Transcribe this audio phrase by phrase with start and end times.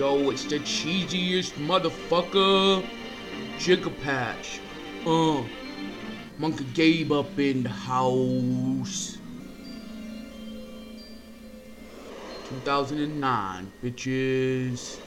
[0.00, 2.82] Yo, it's the cheesiest motherfucker.
[3.58, 4.58] Jigga Patch.
[5.04, 5.42] Uh.
[6.38, 9.18] Monkey Gabe up in the house.
[12.48, 15.00] 2009, bitches.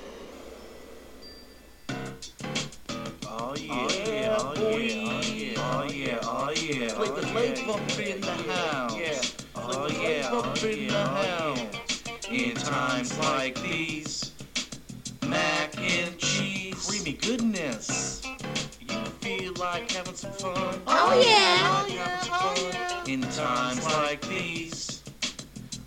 [1.89, 6.99] Oh yeah, oh yeah, oh yeah, oh yeah, oh yeah.
[6.99, 8.99] With the oh, leg yeah, bump yeah, in the yeah, house.
[8.99, 9.21] Yeah.
[9.55, 11.59] Oh yeah, leg oh in yeah, the oh house.
[12.29, 12.49] yeah.
[12.49, 14.32] In times like these,
[15.27, 18.21] mac and cheese, creamy goodness.
[18.79, 20.81] You feel like having some fun.
[20.87, 21.83] Oh, yeah.
[21.83, 22.91] Like having oh, some fun.
[23.05, 25.03] Oh, in times like these,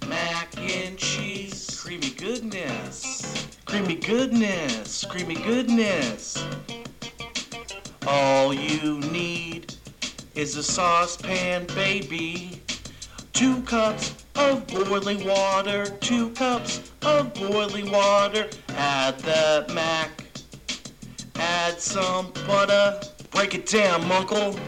[0.09, 6.45] mac and cheese, creamy goodness, creamy goodness, creamy goodness.
[8.07, 9.75] All you need
[10.35, 12.61] is a saucepan, baby.
[13.33, 18.49] Two cups of boiling water, two cups of boiling water.
[18.71, 20.11] Add the mac,
[21.37, 23.01] add some butter.
[23.31, 24.59] Break it down, uncle.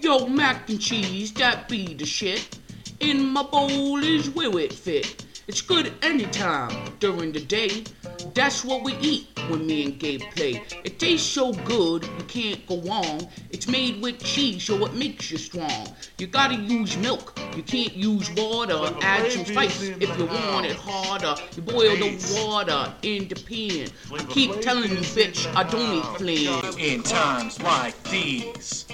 [0.00, 2.58] Yo, mac and cheese, that be the shit.
[3.00, 5.24] In my bowl is where it fit.
[5.46, 7.84] It's good anytime during the day.
[8.34, 10.62] That's what we eat when me and Gabe play.
[10.84, 13.28] It tastes so good, you can't go wrong.
[13.50, 15.88] It's made with cheese, so it makes you strong.
[16.18, 18.94] You gotta use milk, you can't use water.
[19.02, 21.34] Add some spice if you want it harder.
[21.56, 23.88] You boil the water in the pan.
[24.12, 26.78] I keep telling you, bitch, I don't eat flan.
[26.78, 28.86] In times like these,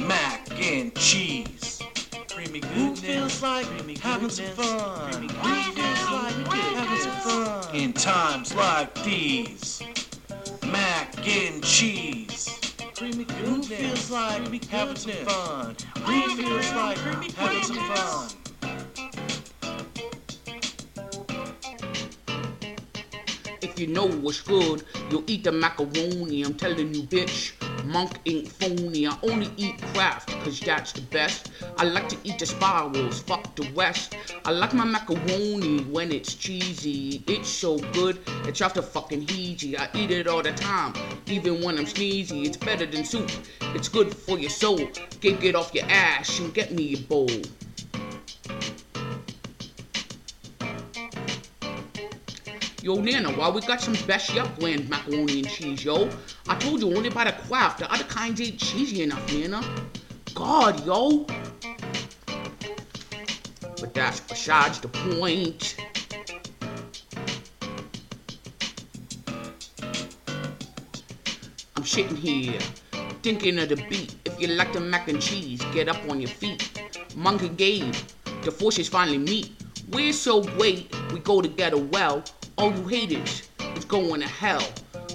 [0.00, 1.80] mac and cheese.
[2.28, 5.61] Creamy Who feels like creamy having some goodness, fun?
[7.74, 9.82] In times like these,
[10.66, 12.60] mac and cheese.
[12.94, 15.76] Creamy Who feels like creamy having some fun?
[16.04, 18.28] Who feels like having some fun?
[23.62, 26.42] If you know what's good, you'll eat the macaroni.
[26.42, 27.61] I'm telling you, bitch.
[27.84, 29.06] Monk ain't phony.
[29.06, 31.50] I only eat Kraft, cause that's the best.
[31.78, 34.16] I like to eat the spirals, fuck the rest.
[34.44, 37.22] I like my macaroni when it's cheesy.
[37.26, 39.78] It's so good, it's off the fucking heezy.
[39.78, 40.92] I eat it all the time,
[41.26, 42.46] even when I'm sneezy.
[42.46, 43.30] It's better than soup,
[43.74, 44.88] it's good for your soul.
[45.20, 47.28] Get, get off your ass and get me a bowl.
[52.82, 56.10] Yo, Nana, why we got some best yup blend macaroni and cheese, yo?
[56.48, 57.78] I told you only by the Kraft.
[57.78, 59.62] The other kinds ain't cheesy enough, Nana.
[60.34, 61.24] God, yo.
[63.78, 65.76] But that's besides the point.
[71.76, 72.58] I'm sitting here,
[73.22, 74.16] thinking of the beat.
[74.24, 76.82] If you like the mac and cheese, get up on your feet.
[77.14, 77.94] Monkey Gabe,
[78.42, 79.52] the forces finally meet.
[79.92, 82.24] We're so great, we go together well.
[82.62, 84.64] All you haters is going to hell.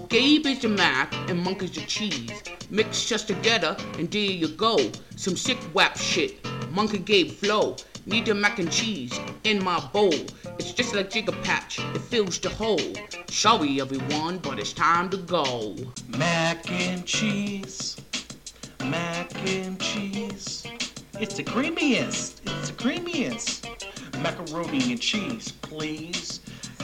[0.09, 2.43] Gabe is the mac and Monk is the cheese.
[2.69, 4.77] Mix just together and there you go.
[5.15, 6.45] Some sick wap shit.
[6.71, 7.77] Monk and Gabe flow.
[8.05, 10.13] Need the mac and cheese in my bowl.
[10.59, 12.91] It's just like Jigga Patch, it fills the hole.
[13.29, 15.73] Sorry everyone, but it's time to go.
[16.17, 17.95] Mac and cheese.
[18.83, 20.65] Mac and cheese.
[21.17, 22.41] It's the creamiest.
[22.43, 23.63] It's the creamiest.
[24.21, 26.41] Macaroni and cheese, please.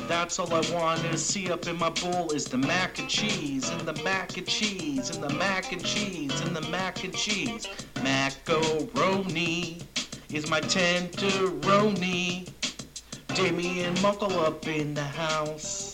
[0.08, 3.70] That's all I want to see up in my bowl is the mac and cheese,
[3.70, 7.68] and the mac and cheese, and the mac and cheese, and the mac and cheese.
[8.04, 9.80] Macaroni
[10.32, 12.50] is my tenderoni.
[13.36, 15.93] Damien Munkle up in the house.